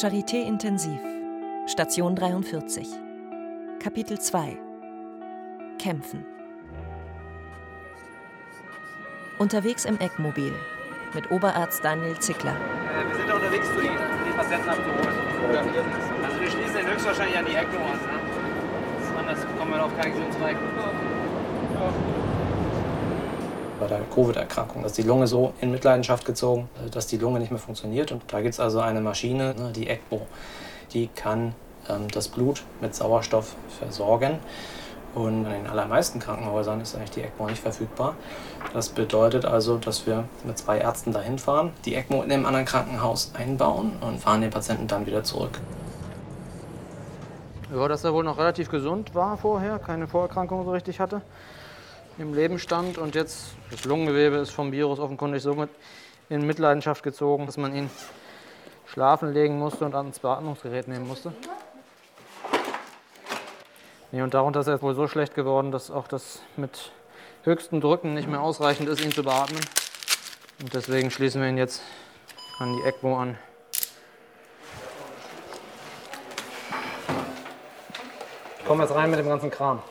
[0.00, 1.00] Charité Intensiv,
[1.66, 2.86] Station 43,
[3.80, 4.56] Kapitel 2
[5.80, 6.24] Kämpfen.
[9.40, 10.52] Unterwegs im Eckmobil
[11.14, 12.54] mit Oberarzt Daniel Zickler.
[12.54, 15.18] Äh, wir sind unterwegs zu Ihnen, die Patienten abzuholen.
[16.24, 17.98] Also wir schließen den höchstwahrscheinlich an die ECMO an.
[17.98, 19.18] Ne?
[19.18, 20.56] Anders kommen wir auf keinen Gesundheitsreich.
[23.78, 24.84] Bei der Covid-Erkrankung.
[24.84, 28.12] Ist die Lunge so in Mitleidenschaft gezogen, dass die Lunge nicht mehr funktioniert.
[28.12, 30.26] Und da gibt es also eine Maschine, ne, die ECMO,
[30.92, 31.54] die kann
[31.88, 34.38] ähm, das Blut mit Sauerstoff versorgen.
[35.14, 38.14] Und in den allermeisten Krankenhäusern ist eigentlich die ECMO nicht verfügbar.
[38.74, 42.66] Das bedeutet also, dass wir mit zwei Ärzten dahin fahren, die ECMO in einem anderen
[42.66, 45.60] Krankenhaus einbauen und fahren den Patienten dann wieder zurück.
[47.74, 51.22] Ja, dass er wohl noch relativ gesund war vorher, keine Vorerkrankungen so richtig hatte
[52.18, 55.70] im Leben stand und jetzt das Lungengewebe ist vom Virus offenkundig so mit
[56.28, 57.88] in Mitleidenschaft gezogen, dass man ihn
[58.86, 61.32] schlafen legen musste und ans Beatmungsgerät nehmen musste.
[64.10, 66.92] Nee, und darunter ist er wohl so schlecht geworden, dass auch das mit
[67.44, 69.60] höchsten Drücken nicht mehr ausreichend ist, ihn zu beatmen.
[70.60, 71.82] Und deswegen schließen wir ihn jetzt
[72.58, 73.38] an die ECMO an.
[78.58, 79.82] Ich komme jetzt rein mit dem ganzen Kram.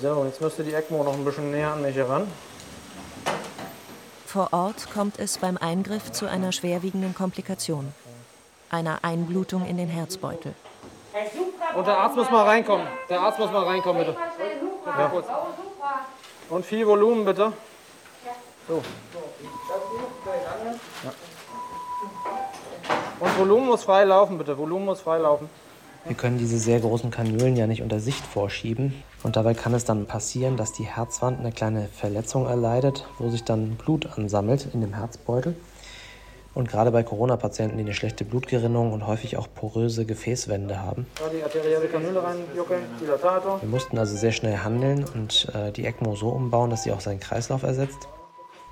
[0.00, 2.26] So, jetzt müsste die ECMO noch ein bisschen näher an mich heran.
[4.24, 7.92] Vor Ort kommt es beim Eingriff zu einer schwerwiegenden Komplikation,
[8.70, 10.54] einer Einblutung in den Herzbeutel.
[11.76, 12.86] Und der Arzt muss mal reinkommen.
[13.10, 14.16] Der Arzt muss mal reinkommen, bitte.
[14.86, 15.12] Ja.
[16.48, 17.52] Und viel Volumen, bitte.
[18.68, 18.82] So.
[21.04, 21.12] Ja.
[23.20, 24.56] Und Volumen muss frei laufen, bitte.
[24.56, 25.50] Volumen muss frei laufen.
[26.06, 28.94] Wir können diese sehr großen Kanülen ja nicht unter Sicht vorschieben.
[29.22, 33.44] Und dabei kann es dann passieren, dass die Herzwand eine kleine Verletzung erleidet, wo sich
[33.44, 35.54] dann Blut ansammelt in dem Herzbeutel.
[36.52, 41.06] Und gerade bei Corona-Patienten, die eine schlechte Blutgerinnung und häufig auch poröse Gefäßwände haben.
[43.60, 47.00] Wir mussten also sehr schnell handeln und äh, die ECMO so umbauen, dass sie auch
[47.00, 48.08] seinen Kreislauf ersetzt.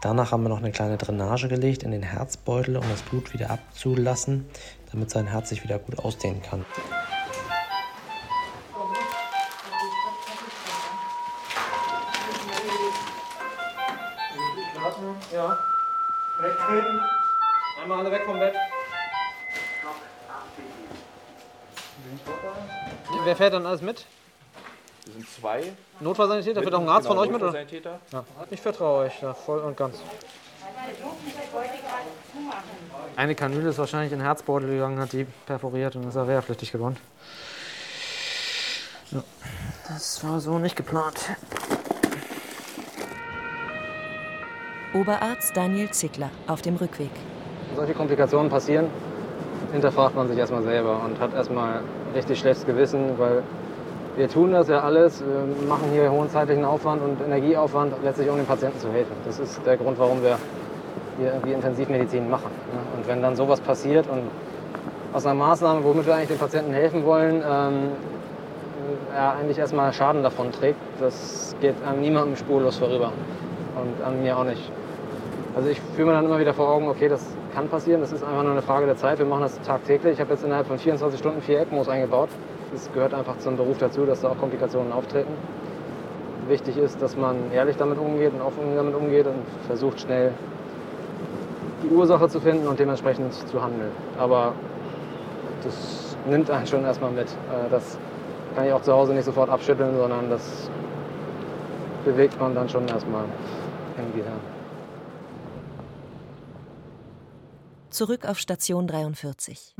[0.00, 3.50] Danach haben wir noch eine kleine Drainage gelegt in den Herzbeutel, um das Blut wieder
[3.50, 4.48] abzulassen,
[4.92, 6.64] damit sein Herz sich wieder gut ausdehnen kann.
[15.32, 15.58] Ja.
[16.40, 17.00] Wegtreten.
[17.82, 18.54] Einmal alle weg vom Bett.
[23.24, 24.04] Wer fährt dann alles mit?
[25.04, 25.72] Wir sind zwei.
[26.00, 26.62] Notfallsanitäter?
[26.62, 27.36] Fährt auch ein Arzt von euch mit?
[27.36, 27.46] Oder?
[27.46, 28.00] Notfallsanitäter.
[28.12, 28.24] Ja.
[28.50, 29.98] Ich vertraue euch da voll und ganz.
[33.16, 36.72] Eine Kanüle ist wahrscheinlich in den Herzbeutel gegangen, hat die perforiert und ist er wehrpflichtig
[36.72, 36.96] geworden.
[39.10, 39.22] Ja.
[39.88, 41.18] Das war so nicht geplant.
[44.94, 47.10] Oberarzt Daniel Zickler auf dem Rückweg.
[47.76, 48.86] Solche Komplikationen passieren,
[49.70, 51.82] hinterfragt man sich erstmal selber und hat erstmal
[52.14, 53.42] richtig schlechtes Gewissen, weil
[54.16, 58.36] wir tun das ja alles, wir machen hier hohen zeitlichen Aufwand und Energieaufwand, letztlich um
[58.36, 59.12] den Patienten zu helfen.
[59.26, 60.38] Das ist der Grund, warum wir
[61.18, 62.50] hier irgendwie Intensivmedizin machen.
[62.72, 62.80] ne?
[62.96, 64.22] Und wenn dann sowas passiert und
[65.12, 67.90] aus einer Maßnahme, womit wir eigentlich den Patienten helfen wollen, ähm,
[69.14, 73.12] er eigentlich erstmal Schaden davon trägt, das geht an niemandem spurlos vorüber.
[73.80, 74.70] Und an mir auch nicht.
[75.54, 77.24] Also ich fühle mir dann immer wieder vor Augen, okay, das
[77.54, 79.18] kann passieren, das ist einfach nur eine Frage der Zeit.
[79.18, 80.14] Wir machen das tagtäglich.
[80.14, 82.28] Ich habe jetzt innerhalb von 24 Stunden vier ECMOs eingebaut.
[82.72, 85.32] Das gehört einfach zum Beruf dazu, dass da auch Komplikationen auftreten.
[86.48, 90.32] Wichtig ist, dass man ehrlich damit umgeht und offen damit umgeht und versucht schnell
[91.82, 93.90] die Ursache zu finden und dementsprechend zu handeln.
[94.18, 94.52] Aber
[95.62, 97.26] das nimmt einen schon erstmal mit.
[97.26, 97.98] Äh, Das
[98.54, 100.70] kann ich auch zu Hause nicht sofort abschütteln, sondern das
[102.04, 103.24] bewegt man dann schon erstmal
[103.98, 104.40] im Gehirn.
[107.90, 109.74] Zurück auf Station 43.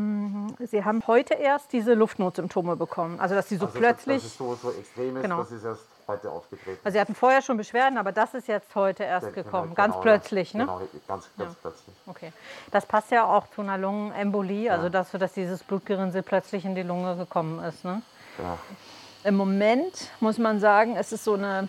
[0.71, 3.21] Sie haben heute erst diese Luftnotsymptome bekommen.
[3.21, 4.23] Also, dass Sie so Also, plötzlich.
[4.23, 5.39] Dass es so, so extrem ist, Genau.
[5.39, 6.79] das ist erst heute aufgetreten.
[6.83, 9.65] Also, Sie hatten vorher schon Beschwerden, aber das ist jetzt heute erst Genau, gekommen.
[9.65, 10.01] genau, ganz ja.
[10.01, 10.65] plötzlich, ne?
[10.65, 11.57] Genau, ganz, ganz Ja.
[11.61, 11.95] plötzlich.
[12.07, 12.33] Okay.
[12.71, 16.83] Das passt ja auch zu einer Lungenembolie, also dass, dass dieses Blutgerinnsel plötzlich in die
[16.83, 17.85] Lunge gekommen ist.
[17.85, 18.01] Ne?
[18.39, 18.59] Genau.
[19.25, 21.69] Im Moment muss man sagen, es ist so eine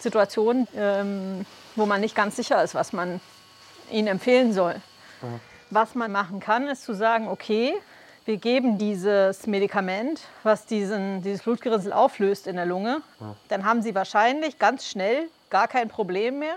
[0.00, 1.46] Situation, ähm,
[1.76, 3.20] wo man nicht ganz sicher ist, was man
[3.90, 4.74] ihnen empfehlen soll.
[5.70, 7.74] Was man machen kann, ist zu sagen, okay,
[8.24, 13.02] wir geben dieses Medikament, was diesen, dieses Blutgerinnsel auflöst in der Lunge.
[13.48, 16.56] Dann haben sie wahrscheinlich ganz schnell gar kein Problem mehr.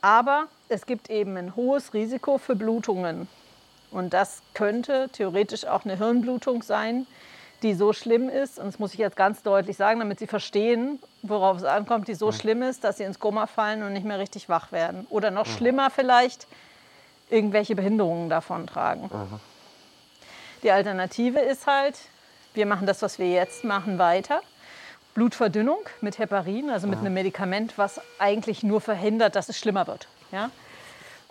[0.00, 3.28] Aber es gibt eben ein hohes Risiko für Blutungen.
[3.90, 7.06] Und das könnte theoretisch auch eine Hirnblutung sein,
[7.62, 10.98] die so schlimm ist, und das muss ich jetzt ganz deutlich sagen, damit Sie verstehen,
[11.22, 14.18] worauf es ankommt, die so schlimm ist, dass sie ins Koma fallen und nicht mehr
[14.18, 15.06] richtig wach werden.
[15.08, 16.46] Oder noch schlimmer vielleicht,
[17.30, 19.10] irgendwelche Behinderungen davon tragen.
[20.62, 21.98] Die Alternative ist halt,
[22.54, 24.40] wir machen das, was wir jetzt machen, weiter.
[25.14, 30.08] Blutverdünnung mit Heparin, also mit einem Medikament, was eigentlich nur verhindert, dass es schlimmer wird.
[30.30, 30.50] Ja?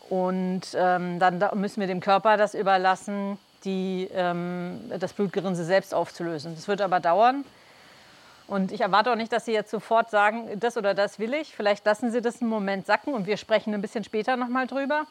[0.10, 5.94] Und ähm, dann da müssen wir dem Körper das überlassen, die, ähm, das Blutgerinnsel selbst
[5.94, 6.56] aufzulösen.
[6.56, 7.46] Das wird aber dauern.
[8.48, 11.56] Und ich erwarte auch nicht, dass Sie jetzt sofort sagen, das oder das will ich.
[11.56, 14.68] Vielleicht lassen Sie das einen Moment sacken und wir sprechen ein bisschen später noch mal
[14.68, 15.06] drüber.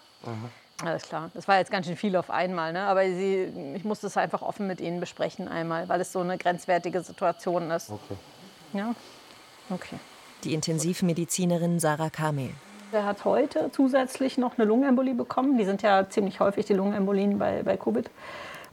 [0.85, 1.31] Alles klar.
[1.35, 2.73] Das war jetzt ganz schön viel auf einmal.
[2.73, 2.81] Ne?
[2.83, 6.39] Aber Sie, ich muss das einfach offen mit Ihnen besprechen einmal, weil es so eine
[6.39, 7.91] grenzwertige Situation ist.
[7.91, 8.17] Okay.
[8.73, 8.95] Ja?
[9.71, 9.97] Okay.
[10.45, 12.51] Die Intensivmedizinerin Sarah Kamel.
[12.93, 15.59] Der hat heute zusätzlich noch eine Lungenembolie bekommen.
[15.59, 18.11] Die sind ja ziemlich häufig, die Lungenembolien bei, bei Covid,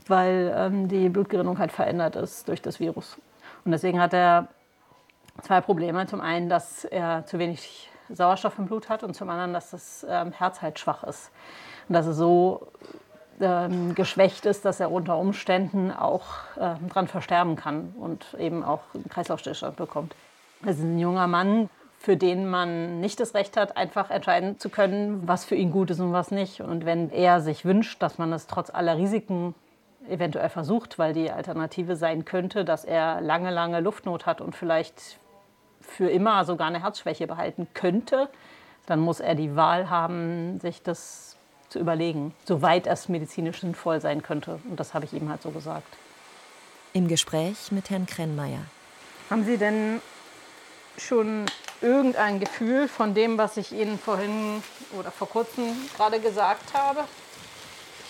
[0.08, 3.16] weil ähm, die Blutgerinnung halt verändert ist durch das Virus.
[3.68, 4.48] Und deswegen hat er
[5.42, 6.06] zwei Probleme.
[6.06, 10.06] Zum einen, dass er zu wenig Sauerstoff im Blut hat und zum anderen, dass das
[10.08, 11.30] ähm, Herz halt schwach ist.
[11.86, 12.68] Und dass es so
[13.42, 16.24] ähm, geschwächt ist, dass er unter Umständen auch
[16.58, 20.14] ähm, dran versterben kann und eben auch einen Kreislaufstillstand bekommt.
[20.62, 21.68] Das ist ein junger Mann,
[21.98, 25.90] für den man nicht das Recht hat, einfach entscheiden zu können, was für ihn gut
[25.90, 26.62] ist und was nicht.
[26.62, 29.54] Und wenn er sich wünscht, dass man es trotz aller Risiken
[30.08, 35.18] eventuell versucht, weil die Alternative sein könnte, dass er lange, lange Luftnot hat und vielleicht
[35.80, 38.28] für immer sogar eine Herzschwäche behalten könnte,
[38.86, 41.36] dann muss er die Wahl haben, sich das
[41.68, 44.58] zu überlegen, soweit es medizinisch sinnvoll sein könnte.
[44.68, 45.96] Und das habe ich ihm halt so gesagt.
[46.92, 48.60] Im Gespräch mit Herrn Krennmeier.
[49.28, 50.00] Haben Sie denn
[50.96, 51.44] schon
[51.82, 54.62] irgendein Gefühl von dem, was ich Ihnen vorhin
[54.98, 55.64] oder vor kurzem
[55.96, 57.04] gerade gesagt habe?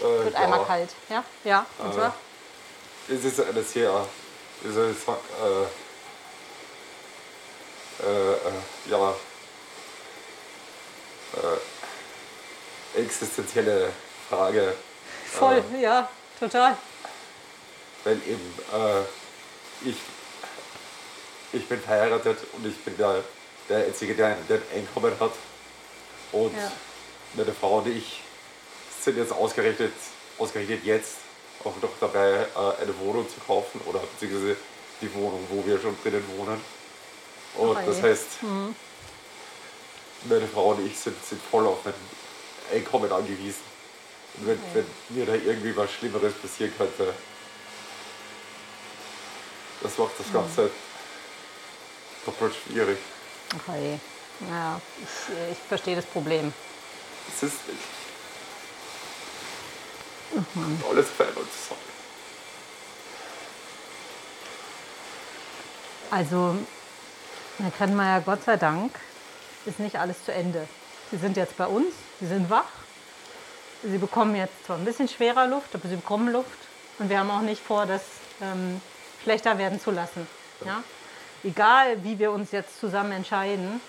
[0.01, 1.25] Äh, Wird ja, einmal kalt, ja?
[1.45, 2.15] Ja, und zwar?
[3.09, 4.07] Es ist eine sehr,
[4.63, 5.65] wie soll ich sagen, äh,
[8.07, 8.37] äh, äh,
[8.91, 9.15] ja,
[12.95, 13.93] äh, existenzielle
[14.29, 14.75] Frage.
[15.33, 16.09] Voll, ja,
[16.39, 16.77] total.
[18.05, 19.03] Weil eben, äh,
[19.89, 19.97] ich,
[21.53, 23.23] ich bin verheiratet und ich bin der,
[23.69, 25.33] der Einzige, der ein, der ein Einkommen hat.
[26.33, 26.71] Und Ja.
[27.35, 28.21] meine Frau und ich
[29.09, 29.93] sind jetzt ausgerechnet,
[30.39, 31.17] ausgerechnet jetzt
[31.65, 34.57] auch noch dabei, äh, eine Wohnung zu kaufen oder beziehungsweise
[35.01, 36.61] die Wohnung, wo wir schon drinnen wohnen.
[37.55, 38.27] Und Ach, das heißt,
[40.25, 41.95] meine Frau und ich sind, sind voll auf ein
[42.75, 43.63] Einkommen angewiesen.
[44.37, 47.15] Und wenn, wenn mir da irgendwie was Schlimmeres passieren könnte,
[49.81, 50.71] das macht das Ganze
[52.27, 52.99] doppelt schwierig.
[53.57, 53.99] Okay.
[54.51, 56.53] Ja, ich, ich verstehe das Problem.
[57.35, 57.57] Es ist
[60.89, 61.81] alles verändert zusammen.
[66.11, 66.57] Also,
[67.59, 68.93] Herr Krennmeier, Gott sei Dank
[69.67, 70.67] ist nicht alles zu Ende.
[71.11, 72.65] Sie sind jetzt bei uns, Sie sind wach.
[73.83, 76.59] Sie bekommen jetzt zwar ein bisschen schwerer Luft, aber Sie bekommen Luft.
[76.99, 78.03] Und wir haben auch nicht vor, das
[78.41, 78.81] ähm,
[79.23, 80.27] schlechter werden zu lassen.
[80.65, 80.83] Ja?
[81.45, 83.81] Egal, wie wir uns jetzt zusammen entscheiden,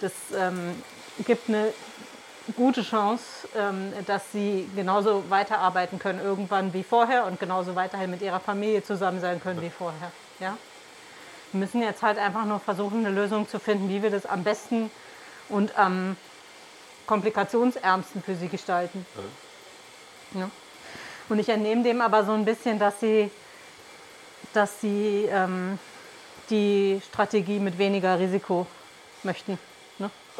[0.00, 0.82] das ähm,
[1.26, 1.72] gibt eine
[2.52, 8.22] gute Chance, ähm, dass Sie genauso weiterarbeiten können irgendwann wie vorher und genauso weiterhin mit
[8.22, 10.12] Ihrer Familie zusammen sein können wie vorher.
[10.38, 10.56] Ja?
[11.52, 14.44] Wir müssen jetzt halt einfach nur versuchen, eine Lösung zu finden, wie wir das am
[14.44, 14.90] besten
[15.48, 16.16] und am
[17.06, 19.04] komplikationsärmsten für sie gestalten.
[20.34, 20.48] Ja.
[21.28, 23.30] Und ich entnehme dem aber so ein bisschen, dass sie,
[24.52, 25.78] dass sie ähm,
[26.50, 28.66] die Strategie mit weniger Risiko
[29.24, 29.58] möchten.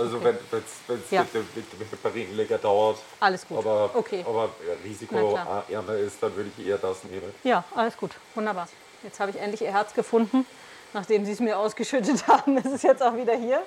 [0.00, 0.34] Also Okay.
[0.50, 1.22] wenn es Ja.
[1.22, 1.46] mit dem,
[1.78, 3.58] mit Heparin länger dauert, Alles gut.
[3.58, 4.24] aber, Okay.
[4.26, 4.48] aber
[4.84, 7.32] risikoärmer ist, dann würde ich eher das nehmen.
[7.44, 8.12] Ja, alles gut.
[8.34, 8.68] Wunderbar.
[9.02, 10.46] Jetzt habe ich endlich ihr Herz gefunden,
[10.94, 12.56] nachdem sie es mir ausgeschüttet haben.
[12.56, 13.62] Es ist jetzt auch wieder hier.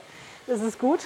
[0.47, 1.01] Das ist gut.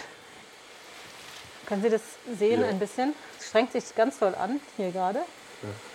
[1.65, 2.01] Können Sie das
[2.39, 2.67] sehen Ja.
[2.67, 3.13] ein bisschen?
[3.39, 5.19] Es strengt sich ganz toll an, hier gerade.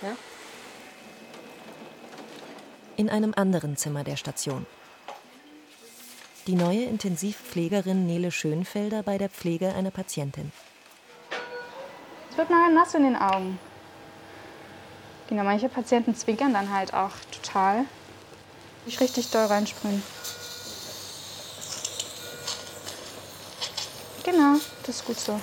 [0.02, 0.10] Ja.
[2.96, 4.66] In einem anderen Zimmer der Station.
[6.48, 10.50] Die neue Intensivpflegerin Nele Schönfelder bei der Pflege einer Patientin.
[12.28, 13.60] Es wird mal nass in den Augen.
[15.28, 17.84] Genau, manche Patienten zwinkern dann halt auch total.
[18.86, 20.02] Ich richtig doll reinsprühen.
[24.24, 25.40] Genau, das ist gut so.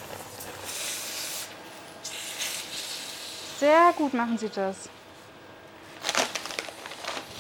[3.58, 4.90] Sehr gut machen Sie das.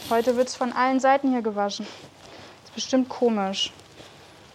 [0.10, 1.86] Heute wird es von allen Seiten hier gewaschen.
[2.70, 3.72] Ist bestimmt komisch,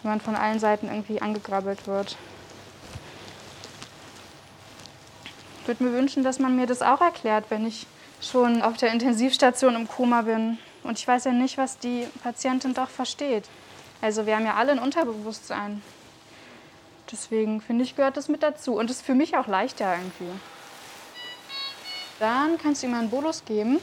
[0.02, 2.16] wenn man von allen Seiten irgendwie angegrabbelt wird.
[5.61, 7.87] Ich würde mir wünschen, dass man mir das auch erklärt, wenn ich
[8.21, 10.59] schon auf der Intensivstation im Koma bin.
[10.83, 13.44] Und ich weiß ja nicht, was die Patientin doch versteht.
[14.00, 15.83] Also wir haben ja alle ein Unterbewusstsein.
[17.11, 18.75] Deswegen finde ich, gehört das mit dazu.
[18.75, 20.38] Und es ist für mich auch leichter irgendwie.
[22.18, 23.80] Dann kannst du ihm einen Bolus geben.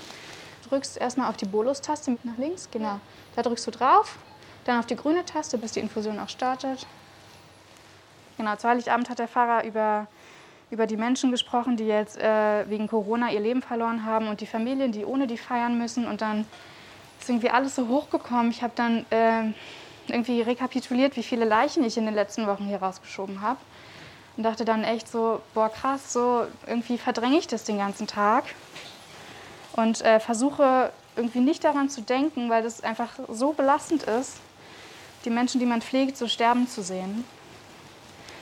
[0.69, 2.99] Drückst erstmal auf die Bolus-Taste nach links, genau.
[3.35, 4.17] Da drückst du drauf,
[4.65, 6.85] dann auf die grüne Taste, bis die Infusion auch startet.
[8.37, 10.07] Genau, zu Heiligabend hat der Pfarrer über,
[10.69, 14.47] über die Menschen gesprochen, die jetzt äh, wegen Corona ihr Leben verloren haben und die
[14.47, 16.07] Familien, die ohne die feiern müssen.
[16.07, 16.45] Und dann
[17.19, 18.51] ist irgendwie alles so hochgekommen.
[18.51, 19.51] Ich habe dann äh,
[20.07, 23.59] irgendwie rekapituliert, wie viele Leichen ich in den letzten Wochen hier rausgeschoben habe.
[24.37, 28.45] Und dachte dann echt so, boah krass, so irgendwie verdränge ich das den ganzen Tag.
[29.73, 34.37] Und äh, versuche irgendwie nicht daran zu denken, weil das einfach so belastend ist,
[35.25, 37.23] die Menschen, die man pflegt, so sterben zu sehen.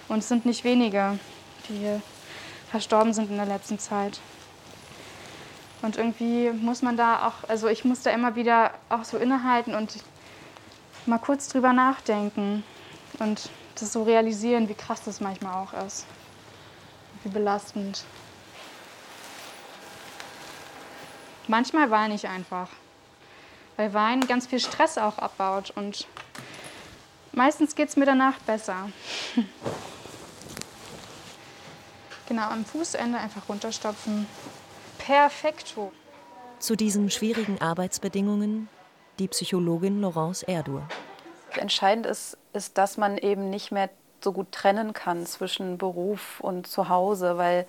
[0.08, 1.20] Und es sind nicht wenige,
[1.68, 2.00] die
[2.72, 4.20] verstorben sind in der letzten Zeit.
[5.82, 9.76] Und irgendwie muss man da auch, also ich muss da immer wieder auch so innehalten
[9.76, 9.98] und
[11.06, 12.64] mal kurz drüber nachdenken
[13.20, 16.06] und das so realisieren, wie krass das manchmal auch ist.
[17.24, 18.04] Wie belastend.
[21.50, 22.70] Manchmal weine ich einfach,
[23.76, 26.06] weil Weinen ganz viel Stress auch abbaut und
[27.32, 28.92] meistens geht es mir danach besser.
[32.28, 34.28] genau, am Fußende einfach runterstopfen.
[35.00, 35.92] Perfekto.
[36.60, 38.70] Zu diesen schwierigen Arbeitsbedingungen
[39.18, 40.88] die Psychologin Laurence Erdur.
[41.56, 43.90] Entscheidend ist, ist, dass man eben nicht mehr
[44.24, 47.66] so gut trennen kann zwischen Beruf und Zuhause, weil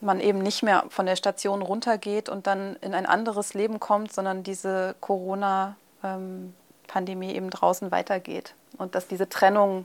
[0.00, 4.12] man eben nicht mehr von der Station runtergeht und dann in ein anderes Leben kommt,
[4.12, 9.84] sondern diese Corona-Pandemie eben draußen weitergeht und dass diese Trennung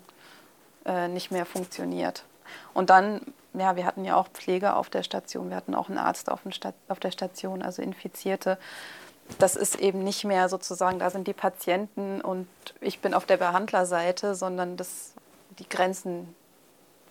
[0.86, 2.24] äh, nicht mehr funktioniert.
[2.74, 3.22] Und dann,
[3.54, 6.40] ja, wir hatten ja auch Pflege auf der Station, wir hatten auch einen Arzt auf,
[7.02, 8.58] der Station, also Infizierte
[9.40, 12.48] das ist eben nicht mehr sozusagen, da sind die Patienten und
[12.80, 15.14] ich bin auf der Behandlerseite, sondern das,
[15.58, 16.36] die Grenzen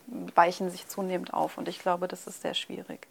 [0.06, 3.06] weichen sich zunehmend auf und ich glaube, das ist sehr schwierig.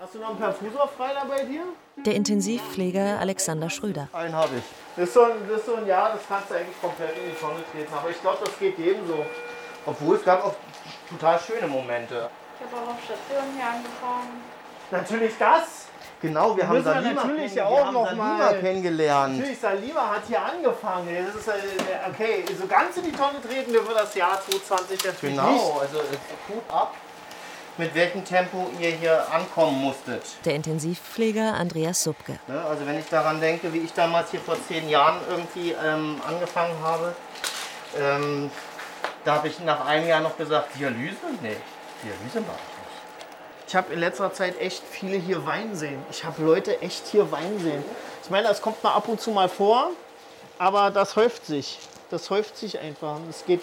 [0.00, 1.62] Hast du noch einen Perfusor frei bei dir?
[1.96, 4.08] Der Intensivpfleger Alexander Schröder.
[4.14, 4.64] Einen habe ich.
[4.96, 7.30] Das ist, so ein, das ist so ein Jahr, das kannst du eigentlich komplett in
[7.30, 7.92] die Tonne treten.
[7.92, 9.26] Aber ich glaube, das geht jedem so.
[9.84, 10.54] Obwohl es gab auch
[11.10, 12.30] total schöne Momente.
[12.58, 14.40] Ich habe auch auf Station hier angefangen.
[14.90, 15.89] Natürlich das.
[16.20, 19.38] Genau, wir haben Salima, natürlich kenn auch noch Salima mal kennengelernt.
[19.38, 21.08] Natürlich, Salima hat hier angefangen.
[21.26, 21.52] Das ist, äh,
[22.10, 25.62] okay, so ganz in die Tonne treten wir für das Jahr 2020 natürlich genau, nicht.
[25.62, 25.98] Genau, also
[26.46, 26.94] gut ab,
[27.78, 30.22] mit welchem Tempo ihr hier ankommen musstet.
[30.44, 32.38] Der Intensivpfleger Andreas Subke.
[32.48, 36.20] Ne, also wenn ich daran denke, wie ich damals hier vor zehn Jahren irgendwie ähm,
[36.28, 37.14] angefangen habe,
[37.98, 38.50] ähm,
[39.24, 41.16] da habe ich nach einem Jahr noch gesagt, Dialyse?
[41.40, 41.56] Nee,
[42.02, 42.69] Dialyse mache
[43.70, 46.02] ich habe in letzter Zeit echt viele hier weinen sehen.
[46.10, 47.84] Ich habe Leute echt hier weinen sehen.
[48.24, 49.90] Ich meine, das kommt mal ab und zu mal vor,
[50.58, 51.78] aber das häuft sich.
[52.10, 53.18] Das häuft sich einfach.
[53.28, 53.62] Es geht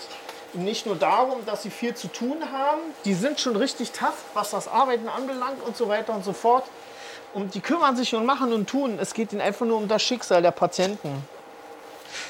[0.54, 2.80] nicht nur darum, dass sie viel zu tun haben.
[3.04, 6.64] Die sind schon richtig tough, was das Arbeiten anbelangt und so weiter und so fort.
[7.34, 9.00] Und die kümmern sich und machen und tun.
[9.02, 11.22] Es geht ihnen einfach nur um das Schicksal der Patienten.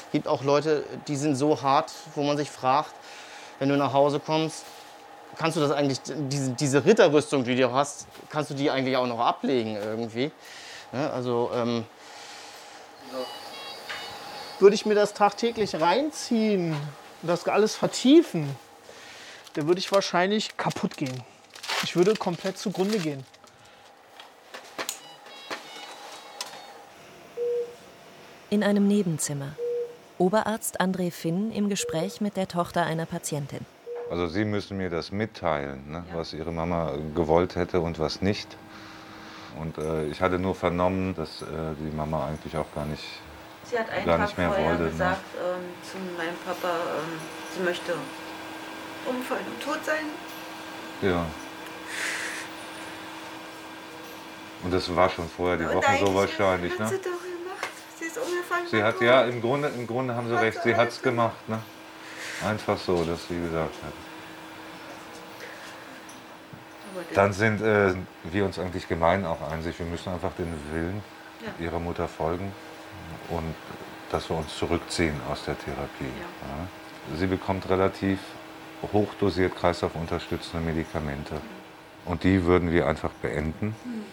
[0.06, 2.90] Es gibt auch Leute, die sind so hart, wo man sich fragt,
[3.60, 4.64] wenn du nach Hause kommst,
[5.38, 9.06] kannst du das eigentlich, diese, diese Ritterrüstung, die du hast, kannst du die eigentlich auch
[9.06, 10.30] noch ablegen irgendwie?
[10.92, 11.84] Ja, also ähm,
[14.58, 16.72] würde ich mir das tagtäglich reinziehen
[17.22, 18.54] und das alles vertiefen,
[19.54, 21.22] dann würde ich wahrscheinlich kaputt gehen.
[21.84, 23.24] Ich würde komplett zugrunde gehen.
[28.50, 29.54] In einem Nebenzimmer.
[30.16, 33.64] Oberarzt André Finn im Gespräch mit der Tochter einer Patientin.
[34.10, 38.56] Also Sie müssen mir das mitteilen, ne, was Ihre Mama gewollt hätte und was nicht.
[39.60, 41.46] Und äh, ich hatte nur vernommen, dass äh,
[41.78, 43.04] die Mama eigentlich auch gar nicht,
[43.64, 44.82] sie hat einen gar Tag nicht mehr vorher wollte.
[44.84, 44.90] Ne?
[44.90, 47.20] gesagt ähm, zu meinem Papa, ähm,
[47.54, 47.94] sie möchte
[49.06, 50.04] umfallen und tot sein.
[51.02, 51.24] Ja.
[54.62, 56.88] Und das war schon vorher die und Wochen so wahrscheinlich, hat ne?
[56.88, 57.68] Sie doch gemacht.
[57.98, 58.66] Sie ist umgefallen.
[58.70, 60.62] Sie hat ja im Grunde, im Grunde haben Sie hat recht.
[60.62, 61.60] Sie hat es gemacht, ne?
[62.44, 63.92] Einfach so, dass sie gesagt hat.
[67.14, 69.78] Dann sind äh, wir uns eigentlich gemein auch einsig.
[69.78, 71.02] Wir müssen einfach den Willen
[71.40, 71.64] ja.
[71.64, 72.52] ihrer Mutter folgen
[73.28, 73.54] und
[74.10, 76.04] dass wir uns zurückziehen aus der Therapie.
[76.04, 77.16] Ja.
[77.16, 78.18] Sie bekommt relativ
[78.92, 81.40] hochdosiert kreislaufunterstützende Medikamente.
[82.04, 83.76] Und die würden wir einfach beenden.
[83.84, 84.04] Mhm.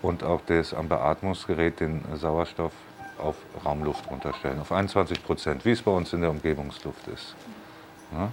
[0.00, 2.72] Und auch das am Beatmungsgerät, den Sauerstoff
[3.18, 7.34] auf Raumluft runterstellen, auf 21 Prozent, wie es bei uns in der Umgebungsluft ist.
[8.12, 8.30] Ja?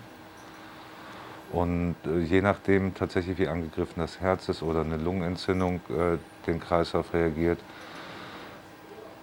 [1.51, 6.59] Und äh, je nachdem tatsächlich, wie angegriffen das Herz ist oder eine Lungenentzündung äh, den
[6.59, 7.59] Kreislauf reagiert,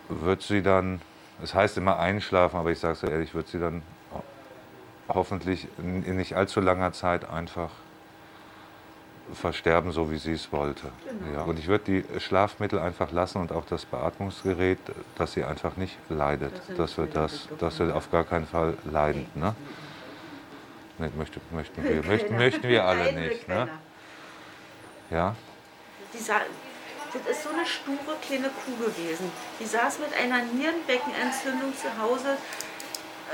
[0.09, 1.00] wird sie dann
[1.43, 3.83] Es heißt immer einschlafen, aber ich sage so ehrlich, wird sie dann
[5.09, 7.71] hoffentlich in nicht allzu langer Zeit einfach
[9.35, 10.90] versterben, so wie sie es wollte.
[11.06, 11.38] Genau.
[11.38, 11.42] Ja.
[11.44, 14.78] Und ich würde die Schlafmittel einfach lassen und auch das Beatmungsgerät,
[15.16, 16.52] dass sie einfach nicht leidet.
[16.76, 19.26] Dass wir das, dass wir auf gar keinen Fall leiden.
[19.35, 19.54] Ne?
[20.99, 23.49] Nee, möchte, möchten, wir, möchten, möchten wir alle will nicht.
[23.49, 23.68] Ne?
[25.11, 25.35] Ja?
[26.12, 26.18] Die
[27.12, 29.32] das ist so eine sture kleine Kuh gewesen.
[29.58, 32.37] Die saß mit einer Nierenbeckenentzündung zu Hause.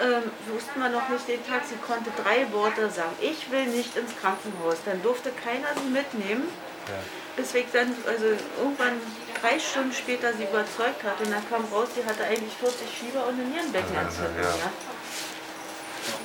[0.02, 1.62] Ähm, wussten wir noch nicht den Tag.
[1.68, 3.14] Sie konnte drei Worte sagen.
[3.20, 4.76] Ich will nicht ins Krankenhaus.
[4.84, 6.48] Dann durfte keiner sie mitnehmen.
[7.36, 8.26] Bis ich dann, also
[8.58, 9.00] irgendwann
[9.40, 11.24] drei Stunden später sie überzeugt hatte.
[11.24, 14.36] Und dann kam raus, sie hatte eigentlich 40 Fieber und eine Nierenbeckenentzündung.
[14.36, 14.48] Ja.
[14.48, 14.72] Ja.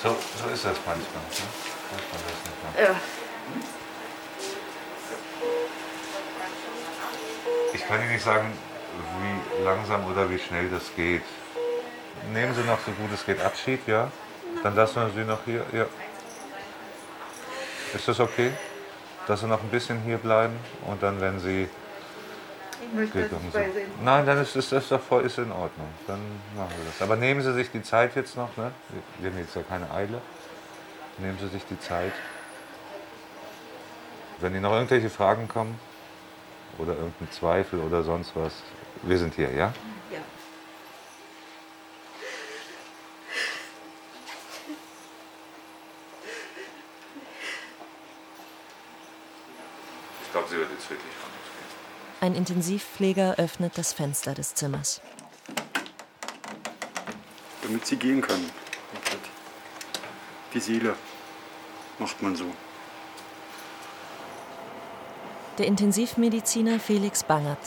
[0.03, 1.23] So, so ist das manchmal.
[1.23, 1.47] Ne?
[2.75, 2.83] Das.
[2.83, 2.95] Ja.
[7.73, 8.51] Ich kann Ihnen nicht sagen,
[9.21, 11.23] wie langsam oder wie schnell das geht.
[12.33, 14.12] Nehmen Sie noch so gut es geht Abschied, ja?
[14.63, 15.65] Dann lassen wir Sie noch hier.
[15.71, 15.86] Ja.
[17.93, 18.51] Ist das okay?
[19.27, 20.55] Dass Sie noch ein bisschen hier bleiben
[20.86, 21.67] und dann, wenn Sie.
[22.81, 23.53] Ich möchte nicht sind.
[23.53, 23.91] beisehen.
[24.03, 25.88] Nein, dann ist das, das doch voll ist in Ordnung.
[26.07, 26.19] Dann
[26.55, 27.01] machen wir das.
[27.01, 28.71] Aber nehmen Sie sich die Zeit jetzt noch, ne?
[29.19, 30.21] Wir haben jetzt ja keine Eile.
[31.17, 32.13] Nehmen Sie sich die Zeit.
[34.39, 35.79] Wenn Ihnen noch irgendwelche Fragen kommen
[36.77, 38.53] oder irgendein Zweifel oder sonst was,
[39.03, 39.74] wir sind hier, ja?
[50.60, 51.32] Wird jetzt wirklich ran.
[52.20, 55.00] Ein Intensivpfleger öffnet das Fenster des Zimmers.
[57.63, 58.50] damit sie gehen können.
[60.54, 60.96] Die Seele
[61.98, 62.46] macht man so.
[65.60, 67.60] Der Intensivmediziner Felix Bangert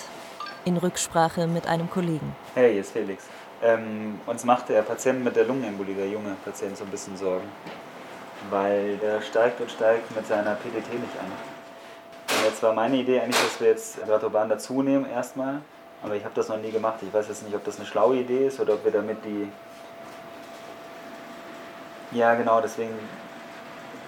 [0.67, 2.37] in Rücksprache mit einem Kollegen.
[2.55, 3.25] Hey, hier ist Felix.
[3.63, 7.49] Ähm, uns macht der Patient mit der Lungenembolie, der junge Patient, so ein bisschen Sorgen.
[8.51, 11.33] Weil der steigt und steigt mit seiner PDT nicht an.
[12.45, 15.61] Jetzt war meine Idee eigentlich, dass wir jetzt Ratoban dazu nehmen erstmal.
[16.03, 16.97] Aber ich habe das noch nie gemacht.
[17.03, 19.51] Ich weiß jetzt nicht, ob das eine schlaue Idee ist oder ob wir damit die...
[22.11, 22.95] Ja, genau, deswegen...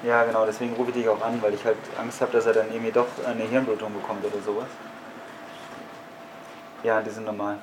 [0.03, 2.53] Ja, genau, deswegen rufe ich dich auch an, weil ich halt Angst habe, dass er
[2.53, 4.67] dann irgendwie doch eine Hirnblutung bekommt oder sowas.
[6.83, 7.59] Ja, die sind normal.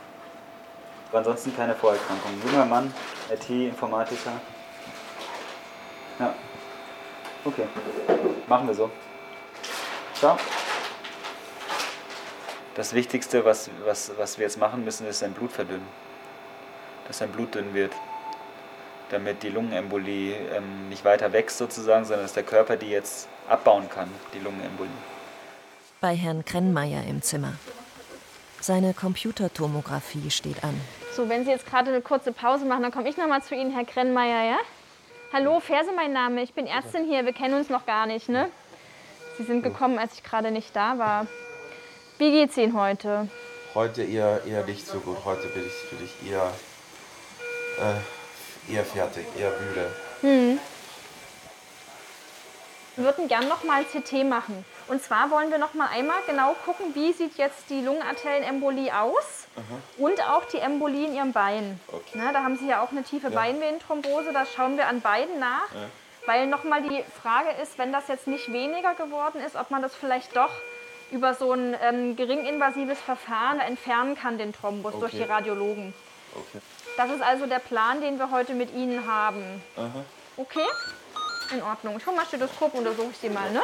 [1.10, 2.42] Aber ansonsten keine Vorerkrankungen.
[2.44, 2.92] Junger Mann,
[3.30, 4.32] IT-Informatiker.
[6.18, 6.34] Ja.
[7.46, 7.68] Okay.
[8.48, 8.90] Machen wir so.
[10.16, 10.38] Ciao.
[12.76, 15.86] Das Wichtigste, was, was, was wir jetzt machen müssen, ist sein Blut verdünnen.
[17.08, 17.92] Dass sein Blut dünn wird.
[19.10, 23.90] Damit die Lungenembolie ähm, nicht weiter wächst sozusagen, sondern dass der Körper die jetzt abbauen
[23.90, 24.92] kann, die Lungenembolie.
[26.00, 27.54] Bei Herrn Krennmeier im Zimmer.
[28.62, 30.80] Seine Computertomographie steht an.
[31.14, 33.54] So, wenn Sie jetzt gerade eine kurze Pause machen, dann komme ich noch mal zu
[33.54, 34.58] Ihnen, Herr Krennmeier, ja?
[35.34, 36.42] Hallo, Ferse mein Name.
[36.42, 37.26] Ich bin Ärztin hier.
[37.26, 38.50] Wir kennen uns noch gar nicht, ne?
[39.38, 41.28] Sie sind gekommen, als ich gerade nicht da war.
[42.22, 43.28] Wie geht's Ihnen heute?
[43.74, 45.18] Heute eher, eher nicht so gut.
[45.26, 46.54] Heute bin ich, bin ich eher,
[47.80, 49.92] äh, eher fertig, eher müde.
[50.22, 50.60] Hm.
[52.96, 54.64] Wir würden gern noch mal ein CT machen.
[54.88, 59.48] Und zwar wollen wir noch mal einmal genau gucken, wie sieht jetzt die Lungenarterienembolie aus
[59.98, 61.80] und auch die Embolie in Ihrem Bein.
[62.14, 63.34] Na, da haben Sie ja auch eine tiefe Ja.
[63.34, 65.74] Beinvenenthrombose, das schauen wir an beiden nach.
[65.74, 65.88] Ja.
[66.28, 69.82] Weil noch mal die Frage ist, wenn das jetzt nicht weniger geworden ist, ob man
[69.82, 70.52] das vielleicht doch
[71.12, 75.32] über so ein ähm, geringinvasives Verfahren entfernen kann, den Thrombus, durch die Okay.
[75.32, 75.94] Radiologen.
[76.34, 76.62] Okay.
[76.98, 79.62] Das ist also der Plan, den wir heute mit Ihnen haben.
[79.76, 80.04] Aha.
[80.38, 80.66] Okay?
[81.52, 81.98] In Ordnung.
[81.98, 83.62] Ich hole mal Stethoskop, untersuche ich Sie mal, ne?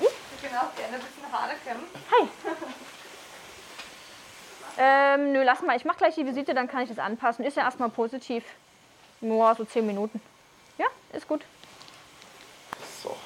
[0.00, 1.84] Ich bin auch gerne ein bisschen Haare kämmen.
[2.10, 2.28] Hi.
[4.76, 5.76] Ähm, nö, lass mal.
[5.76, 7.44] Ich mache gleich die Visite, dann kann ich das anpassen.
[7.44, 8.44] Ist ja erstmal positiv.
[9.20, 10.20] Nur so 10 Minuten.
[10.78, 11.42] Ja, ist gut.
[13.02, 13.16] So.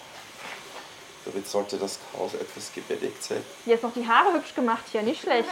[1.31, 3.45] Damit sollte das Chaos etwas gebändigt sein.
[3.67, 5.49] Jetzt noch die Haare hübsch gemacht hier, nicht schlecht.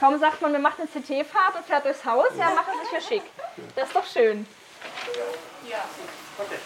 [0.00, 3.00] Kaum sagt man, wir machen eine CT-Fahrt und fährt durchs Haus, ja, machen sich hier
[3.00, 3.22] schick.
[3.76, 4.46] Das ist doch schön.
[5.70, 5.84] Ja.
[6.38, 6.56] Okay.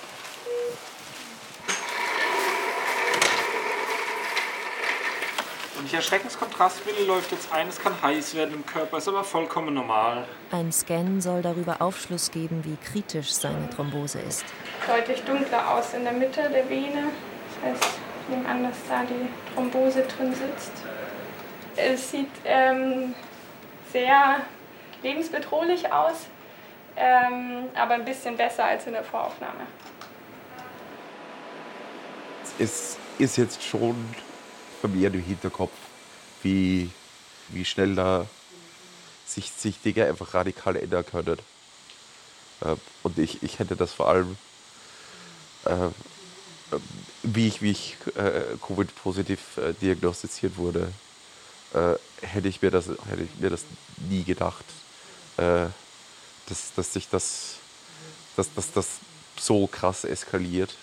[5.76, 9.08] Und nicht erschrecken, das Kontrastmittel läuft jetzt ein, es kann heiß werden im Körper, ist
[9.08, 10.28] aber vollkommen normal.
[10.52, 14.44] Ein Scan soll darüber Aufschluss geben, wie kritisch seine Thrombose ist.
[14.86, 17.10] Deutlich dunkler aus in der Mitte der Vene.
[17.62, 17.98] Das heißt,
[18.28, 20.72] nehme an, dass da die Thrombose drin sitzt.
[21.76, 23.14] Es sieht ähm,
[23.92, 24.40] sehr
[25.02, 26.26] lebensbedrohlich aus,
[26.96, 29.66] ähm, aber ein bisschen besser als in der Voraufnahme.
[32.58, 33.94] Es ist jetzt schon
[34.80, 35.72] vermehrt im Hinterkopf,
[36.42, 36.90] wie,
[37.48, 38.26] wie schnell da
[39.26, 41.38] sich, sich Dinge einfach radikal ändern können.
[42.62, 44.36] Äh, und ich, ich hätte das vor allem,
[45.64, 45.88] äh,
[47.22, 50.92] wie ich, wie ich äh, Covid-positiv äh, diagnostiziert wurde,
[51.74, 53.64] äh, hätte, ich mir das, hätte ich mir das
[54.08, 54.64] nie gedacht,
[55.36, 55.66] äh,
[56.46, 57.56] dass, dass sich das,
[58.36, 58.88] dass, dass das
[59.38, 60.74] so krass eskaliert.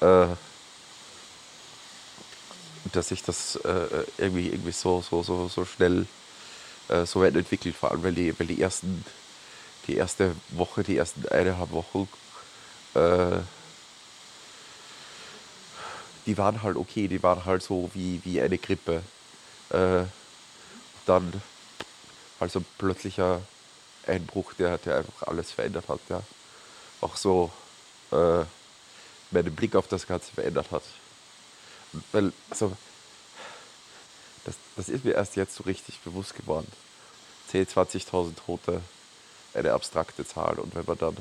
[0.00, 0.26] Äh,
[2.92, 6.06] dass sich das äh, irgendwie, irgendwie so, so, so, so schnell
[6.88, 9.04] äh, so weit entwickelt, vor allem weil die, weil die ersten,
[9.86, 12.08] die erste Woche, die ersten eineinhalb Wochen,
[12.94, 13.38] äh,
[16.26, 19.02] die waren halt okay, die waren halt so wie, wie eine Grippe.
[19.70, 20.04] Äh,
[21.06, 21.40] dann
[22.38, 23.40] also plötzlicher
[24.06, 26.22] Einbruch, der, der einfach alles verändert hat, ja.
[27.00, 27.50] Auch so
[28.12, 28.44] äh,
[29.30, 30.82] meinen Blick auf das Ganze verändert hat.
[32.12, 32.76] Weil, also,
[34.44, 36.70] das, das ist mir erst jetzt so richtig bewusst geworden.
[37.52, 38.80] 10.000, 20.000 Tote,
[39.54, 40.58] eine abstrakte Zahl.
[40.58, 41.16] Und wenn man dann,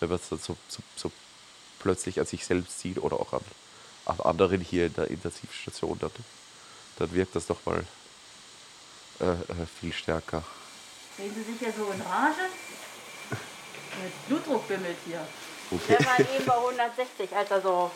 [0.00, 1.12] wenn man es dann so, so, so,
[1.78, 3.44] plötzlich an sich selbst sieht oder auch an,
[4.06, 6.10] an anderen hier in der Intensivstation, dann,
[6.98, 7.84] dann wirkt das doch mal
[9.20, 10.42] äh, äh, viel stärker.
[11.16, 12.48] Sehen Sie sich ja so in Rage?
[14.02, 15.26] Mit Blutdruck bimmelt hier.
[15.70, 15.96] Okay.
[15.98, 17.90] Der war eben bei 160, als er so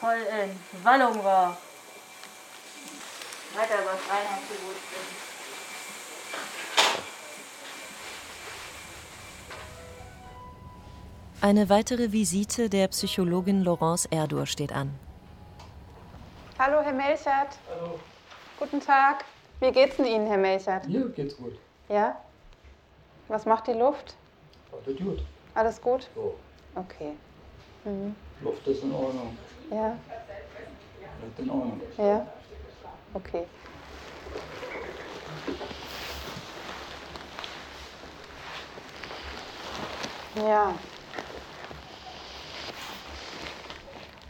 [0.00, 1.56] voll in Wallung war.
[3.54, 4.76] Weiter über Reinhard gut
[11.42, 14.94] Eine weitere Visite der Psychologin Laurence Erdur steht an.
[16.56, 17.58] Hallo, Herr Melchert.
[17.68, 17.98] Hallo.
[18.60, 19.24] Guten Tag.
[19.58, 20.86] Wie geht's denn Ihnen, Herr Melchert?
[20.88, 21.58] Mir geht's gut.
[21.88, 22.16] Ja?
[23.26, 24.14] Was macht die Luft?
[24.70, 25.22] Alles gut.
[25.56, 26.08] Alles gut?
[26.14, 26.80] Ja.
[26.80, 27.12] Okay.
[27.86, 28.14] Mhm.
[28.40, 29.36] Luft ist in Ordnung.
[29.68, 29.96] Ja.
[31.20, 31.80] Alles in Ordnung.
[31.98, 32.24] Ja.
[33.14, 33.46] Okay.
[40.36, 40.72] Ja.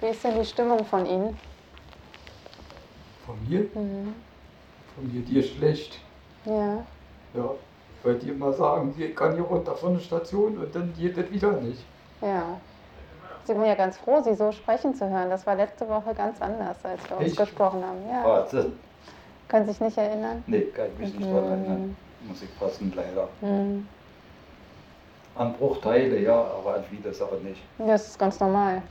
[0.03, 1.38] Wie ist denn die Stimmung von Ihnen?
[3.25, 3.61] Von mir?
[3.61, 4.12] Mhm.
[4.97, 6.01] Von mir dir schlecht.
[6.45, 6.85] Ja.
[7.35, 7.51] Ja.
[8.03, 11.31] Weil die immer sagen, sie kann hier runter von der Station und dann geht das
[11.31, 11.85] wieder nicht.
[12.21, 12.43] Ja.
[13.45, 15.31] Sie waren ja ganz froh, Sie so sprechen zu hören.
[15.31, 17.99] Das war letzte Woche ganz anders, als wir uns gesprochen haben.
[18.11, 18.25] Ja.
[18.25, 18.73] Wahnsinn.
[19.47, 20.43] Können Sie sich nicht erinnern?
[20.49, 21.33] Nee, kann ich mich nicht Mhm.
[21.33, 21.97] dran erinnern.
[22.27, 23.29] Muss ich passen, leider.
[23.41, 23.87] Mhm.
[25.37, 27.61] An Bruchteile, ja, aber an viele Sachen nicht.
[27.79, 28.83] Das ist ganz normal.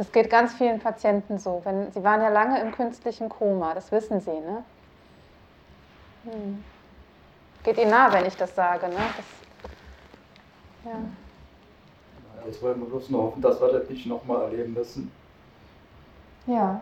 [0.00, 1.60] Das geht ganz vielen Patienten so.
[1.62, 4.64] Wenn, sie waren ja lange im künstlichen Koma, das wissen Sie, ne?
[6.24, 6.64] Hm.
[7.62, 8.94] Geht Ihnen nah, wenn ich das sage, ne?
[8.94, 9.26] Das,
[10.86, 11.00] ja.
[12.46, 15.12] Jetzt wollen wir bloß nur hoffen, dass wir das nicht nochmal erleben müssen.
[16.46, 16.80] ja.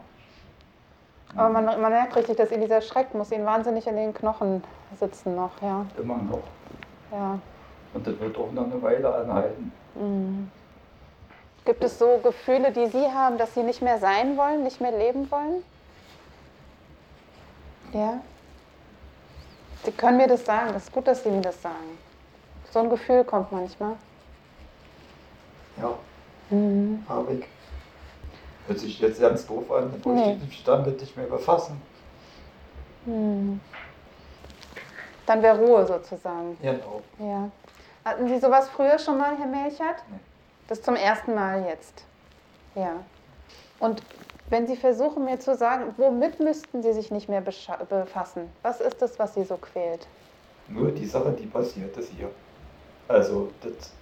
[1.34, 4.62] Aber man, man merkt richtig, dass Ihnen dieser Schreck muss Ihnen wahnsinnig in den Knochen
[4.96, 5.84] sitzen noch, ja.
[5.98, 6.44] Immer noch.
[7.10, 7.36] ja.
[7.94, 9.72] Und das wird auch noch eine Weile anhalten.
[9.96, 10.52] Mhm.
[11.68, 14.90] Gibt es so Gefühle, die Sie haben, dass Sie nicht mehr sein wollen, nicht mehr
[14.90, 15.62] leben wollen?
[17.92, 18.22] Ja?
[19.84, 20.70] Sie können mir das sagen.
[20.72, 21.98] Das ist gut, dass Sie mir das sagen.
[22.70, 23.96] So ein Gefühl kommt manchmal.
[25.76, 25.90] Ja,
[26.48, 27.04] Mhm.
[27.06, 27.44] habe ich.
[28.66, 30.38] Hört sich jetzt ganz doof an, wo Nee.
[30.40, 31.82] ich mich damit nicht mehr befassen.
[33.04, 33.60] Mhm.
[35.26, 36.56] Dann wäre Ruhe sozusagen.
[36.62, 37.02] Genau.
[37.18, 37.50] Ja.
[38.06, 40.02] Hatten Sie sowas früher schon mal, Herr Melchert?
[40.68, 42.04] Das zum ersten Mal jetzt.
[42.74, 43.02] Ja.
[43.80, 44.02] Und
[44.50, 48.48] wenn Sie versuchen, mir zu sagen, womit müssten Sie sich nicht mehr befassen?
[48.62, 50.06] Was ist das, was Sie so quält?
[50.68, 52.30] Nur die Sache, die passiert ist hier.
[53.08, 53.92] Also, das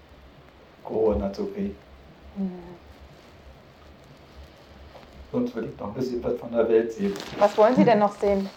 [0.83, 1.77] Corona zu kriegen.
[5.31, 7.15] Sonst will ich noch ein bisschen was von der Welt sehen.
[7.39, 8.49] Was wollen Sie denn noch sehen?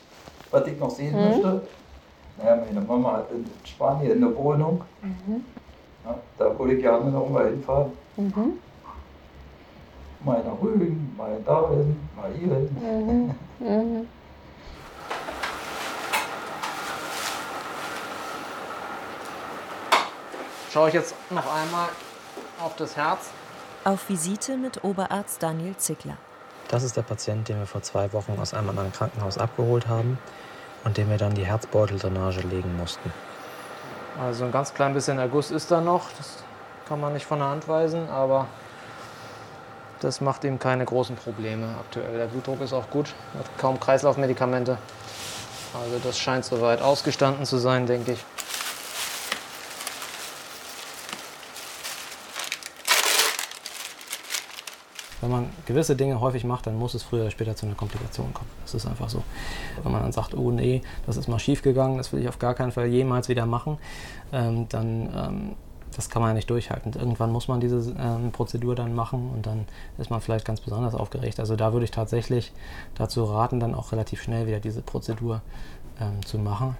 [0.49, 1.29] Was ich noch sehen Mhm.
[1.29, 1.67] möchte,
[2.37, 4.83] naja, meine Mama hat in Spanien eine Wohnung.
[5.01, 5.45] Mhm.
[6.03, 7.91] Ja, da würde ich gerne noch mal hinfahren.
[8.17, 8.59] Mhm.
[10.25, 13.35] Mal nach Rügen, mal dahin, mal hierhin.
[13.59, 13.65] Mhm.
[13.65, 14.07] Mhm.
[20.71, 21.89] Schaue ich jetzt noch einmal
[22.63, 23.29] auf das Herz.
[23.85, 26.17] Auf Visite mit Oberarzt Daniel Zickler.
[26.67, 30.19] Das ist der Patient, den wir vor zwei Wochen aus einem anderen Krankenhaus abgeholt haben
[30.83, 33.11] und dem wir dann die Herzbeuteldrainage legen mussten.
[34.21, 36.43] Also ein ganz klein bisschen Erguss ist da noch, das
[36.89, 38.47] kann man nicht von der Hand weisen, aber
[39.99, 42.17] das macht ihm keine großen Probleme aktuell.
[42.17, 44.79] Der Blutdruck ist auch gut, hat kaum Kreislaufmedikamente.
[45.73, 48.25] Also das scheint soweit ausgestanden zu sein, denke ich.
[55.21, 58.33] wenn man gewisse Dinge häufig macht, dann muss es früher oder später zu einer Komplikation
[58.33, 58.49] kommen.
[58.63, 59.21] Das ist einfach so.
[59.83, 62.39] Wenn man dann sagt, oh nee, das ist mal schief gegangen, das will ich auf
[62.39, 63.77] gar keinen Fall jemals wieder machen,
[64.31, 65.55] ähm, dann ähm,
[65.95, 66.93] das kann man ja nicht durchhalten.
[66.93, 69.65] Irgendwann muss man diese ähm, Prozedur dann machen und dann
[69.97, 71.39] ist man vielleicht ganz besonders aufgeregt.
[71.39, 72.51] Also da würde ich tatsächlich
[72.95, 75.41] dazu raten, dann auch relativ schnell wieder diese Prozedur
[75.99, 76.77] ähm, zu machen.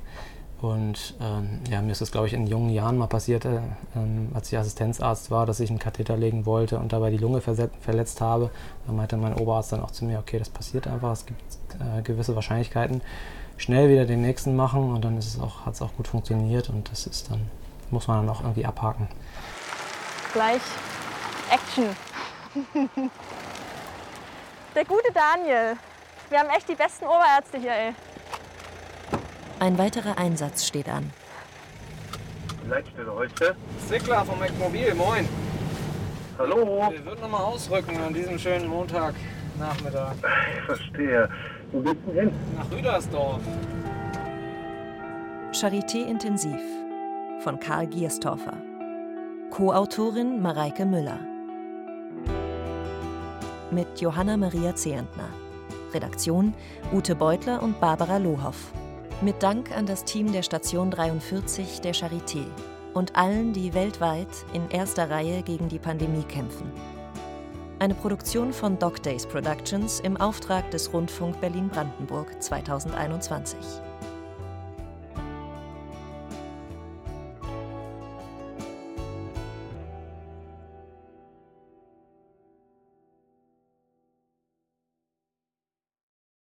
[0.62, 3.62] Und ähm, ja, mir ist das, glaube ich, in jungen Jahren mal passiert, äh,
[3.96, 7.40] ähm, als ich Assistenzarzt war, dass ich einen Katheter legen wollte und dabei die Lunge
[7.40, 8.52] verletzt habe.
[8.86, 11.42] Da meinte mein Oberarzt dann auch zu mir, okay, das passiert einfach, es gibt
[11.80, 13.02] äh, gewisse Wahrscheinlichkeiten.
[13.56, 17.08] Schnell wieder den nächsten machen und dann hat es auch, auch gut funktioniert und das
[17.08, 17.42] ist dann,
[17.92, 19.08] muss man dann auch irgendwie abhaken.
[20.34, 20.62] Gleich
[21.52, 21.96] Action.
[24.76, 25.76] Der gute Daniel.
[26.30, 27.94] Wir haben echt die besten Oberärzte hier, ey.
[29.60, 31.12] Ein weiterer Einsatz steht an.
[32.68, 33.56] Leitstelle heute.
[33.88, 35.28] Zickler vom Eckmobil, moin.
[36.38, 36.92] Hallo.
[36.92, 40.14] Wir würden nochmal ausrücken an diesem schönen Montagnachmittag.
[40.58, 41.30] Ich verstehe.
[41.72, 42.32] Wo geht's denn hin?
[42.56, 43.42] Nach Rüdersdorf.
[45.52, 46.60] Charité Intensiv
[47.40, 48.58] von Karl Gierstorfer.
[49.52, 51.20] Co-Autorin Mareike Müller.
[53.72, 55.30] Mit Johanna Maria Zehentner.
[55.94, 56.54] Redaktion
[56.94, 58.74] Ute Beutler und Barbara Lohoff.
[59.22, 62.46] Mit Dank an das Team der Station 43 der Charité
[62.94, 66.72] und allen, die weltweit in erster Reihe gegen die Pandemie kämpfen.
[67.80, 73.58] Eine Produktion von Doc Days Productions im Auftrag des Rundfunk Berlin-Brandenburg 2021.